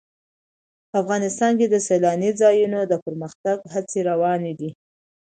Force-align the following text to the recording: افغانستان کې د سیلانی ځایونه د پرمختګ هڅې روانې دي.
افغانستان 1.01 1.51
کې 1.59 1.67
د 1.69 1.75
سیلانی 1.87 2.31
ځایونه 2.41 2.79
د 2.85 2.93
پرمختګ 3.05 3.57
هڅې 3.73 3.99
روانې 4.09 4.53
دي. 4.59 4.69